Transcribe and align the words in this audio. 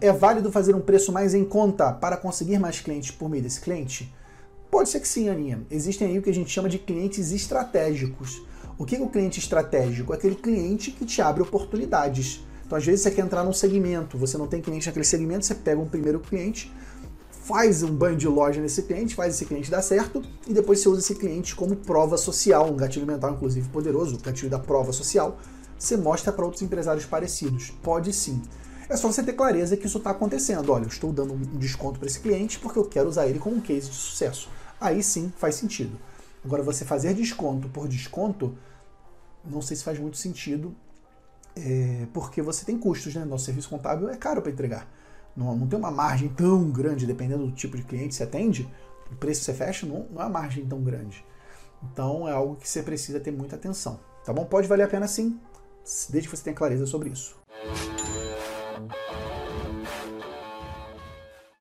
é 0.00 0.12
válido 0.12 0.50
fazer 0.50 0.74
um 0.74 0.80
preço 0.80 1.12
mais 1.12 1.34
em 1.34 1.44
conta 1.44 1.92
para 1.92 2.16
conseguir 2.16 2.58
mais 2.58 2.80
clientes 2.80 3.10
por 3.10 3.28
meio 3.28 3.42
desse 3.42 3.60
cliente? 3.60 4.12
Pode 4.70 4.88
ser 4.88 5.00
que 5.00 5.08
sim, 5.08 5.28
Aninha. 5.28 5.62
Existem 5.70 6.08
aí 6.08 6.18
o 6.18 6.22
que 6.22 6.30
a 6.30 6.34
gente 6.34 6.50
chama 6.50 6.68
de 6.68 6.78
clientes 6.78 7.32
estratégicos. 7.32 8.42
O 8.76 8.84
que 8.84 8.96
é 8.96 9.00
o 9.00 9.08
cliente 9.08 9.40
estratégico? 9.40 10.12
É 10.12 10.16
aquele 10.16 10.36
cliente 10.36 10.90
que 10.90 11.04
te 11.04 11.20
abre 11.20 11.42
oportunidades. 11.42 12.44
Então, 12.64 12.76
às 12.76 12.84
vezes, 12.84 13.00
você 13.00 13.10
quer 13.10 13.24
entrar 13.24 13.42
num 13.42 13.52
segmento, 13.52 14.18
você 14.18 14.36
não 14.36 14.46
tem 14.46 14.60
cliente 14.60 14.86
naquele 14.86 15.04
segmento, 15.04 15.46
você 15.46 15.54
pega 15.54 15.80
um 15.80 15.88
primeiro 15.88 16.20
cliente, 16.20 16.70
faz 17.30 17.82
um 17.82 17.90
banho 17.90 18.16
de 18.16 18.28
loja 18.28 18.60
nesse 18.60 18.82
cliente, 18.82 19.14
faz 19.14 19.34
esse 19.34 19.46
cliente 19.46 19.70
dar 19.70 19.80
certo, 19.80 20.22
e 20.46 20.52
depois 20.52 20.80
você 20.80 20.88
usa 20.90 21.00
esse 21.00 21.14
cliente 21.14 21.56
como 21.56 21.74
prova 21.74 22.18
social, 22.18 22.70
um 22.70 22.76
gatilho 22.76 23.06
mental, 23.06 23.32
inclusive, 23.32 23.66
poderoso, 23.70 24.16
o 24.16 24.18
gatilho 24.20 24.50
da 24.50 24.58
prova 24.58 24.92
social. 24.92 25.38
Você 25.78 25.96
mostra 25.96 26.30
para 26.30 26.44
outros 26.44 26.62
empresários 26.62 27.06
parecidos. 27.06 27.72
Pode 27.82 28.12
sim. 28.12 28.42
É 28.88 28.96
só 28.96 29.10
você 29.10 29.22
ter 29.22 29.34
clareza 29.34 29.76
que 29.76 29.86
isso 29.86 29.98
está 29.98 30.10
acontecendo. 30.10 30.72
Olha, 30.72 30.84
eu 30.84 30.88
estou 30.88 31.12
dando 31.12 31.34
um 31.34 31.58
desconto 31.58 31.98
para 31.98 32.08
esse 32.08 32.20
cliente 32.20 32.58
porque 32.58 32.78
eu 32.78 32.84
quero 32.84 33.08
usar 33.08 33.26
ele 33.26 33.38
como 33.38 33.56
um 33.56 33.60
case 33.60 33.90
de 33.90 33.94
sucesso. 33.94 34.48
Aí 34.80 35.02
sim 35.02 35.32
faz 35.36 35.56
sentido. 35.56 35.98
Agora, 36.44 36.62
você 36.62 36.84
fazer 36.84 37.12
desconto 37.14 37.68
por 37.68 37.86
desconto, 37.86 38.56
não 39.44 39.60
sei 39.60 39.76
se 39.76 39.84
faz 39.84 39.98
muito 39.98 40.16
sentido 40.16 40.74
é, 41.54 42.06
porque 42.12 42.40
você 42.40 42.64
tem 42.64 42.78
custos, 42.78 43.14
né? 43.14 43.24
Nosso 43.24 43.44
serviço 43.44 43.68
contábil 43.68 44.08
é 44.08 44.16
caro 44.16 44.40
para 44.40 44.50
entregar. 44.50 44.88
Não, 45.36 45.54
não 45.54 45.66
tem 45.66 45.78
uma 45.78 45.90
margem 45.90 46.28
tão 46.28 46.70
grande, 46.70 47.06
dependendo 47.06 47.46
do 47.46 47.52
tipo 47.52 47.76
de 47.76 47.82
cliente 47.82 48.08
que 48.08 48.14
você 48.14 48.22
atende, 48.22 48.68
o 49.10 49.16
preço 49.16 49.40
que 49.40 49.46
você 49.46 49.54
fecha 49.54 49.86
não, 49.86 50.06
não 50.10 50.22
é 50.22 50.24
uma 50.24 50.28
margem 50.30 50.64
tão 50.64 50.82
grande. 50.82 51.24
Então 51.82 52.28
é 52.28 52.32
algo 52.32 52.56
que 52.56 52.68
você 52.68 52.82
precisa 52.82 53.20
ter 53.20 53.30
muita 53.30 53.56
atenção. 53.56 54.00
Tá 54.24 54.32
bom? 54.32 54.44
Pode 54.44 54.66
valer 54.66 54.84
a 54.84 54.88
pena 54.88 55.06
sim, 55.06 55.38
desde 56.08 56.28
que 56.28 56.36
você 56.36 56.44
tenha 56.44 56.56
clareza 56.56 56.86
sobre 56.86 57.10
isso. 57.10 57.36